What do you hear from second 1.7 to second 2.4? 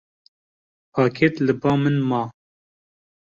min ma.